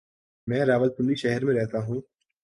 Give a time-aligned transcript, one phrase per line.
[0.47, 2.01] میں راولپنڈی شہر میں رہتا ہوں۔